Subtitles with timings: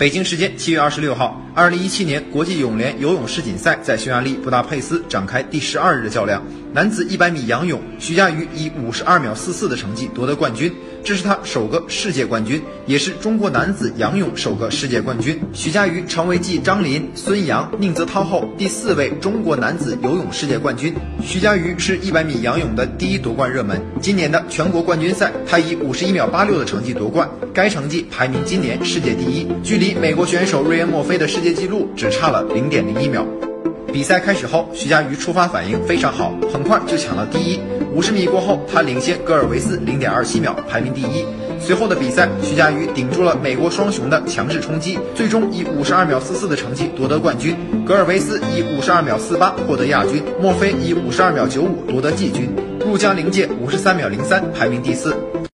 [0.00, 6.42] 北京时间七月二十六号，二零一七年国际泳联游泳世锦赛在匈牙利布达佩斯展开第十二日的较量。
[6.72, 15.40] 男子一百米仰泳，徐嘉余以五十二秒四四的成绩夺得冠军，这是他首个世界冠军，也是中国男子仰泳首个世界冠军。
[15.52, 20.94] 徐嘉余成为继张琳、孙杨、宁泽涛后第四位中国男子游泳世界冠军。
[21.22, 23.80] 徐嘉余是一百米仰泳的第一夺冠热门。
[24.00, 33.26] 今年的全国冠军赛，他以五十一秒八六的成绩夺冠，该成绩排名今年世界第一，距离美国选手瑞恩·墨菲的世界纪录只差了零点零一秒。
[33.92, 37.60] 比赛开始后，徐嘉余出发反应非常好，很快就抢了第一。
[37.92, 41.24] 五十米过后，他领先戈尔维斯零点二七秒，排名第一。
[41.58, 47.56] 随后的比赛，徐嘉余顶住了美国双雄的强势冲击，最终以五十二秒四四的成绩夺得冠军。
[47.84, 52.48] 戈尔维斯以五十二秒四八获得亚军，墨菲以五十二秒九五夺得季军，
[52.86, 55.14] 入江凌介五十三秒零三排名第四。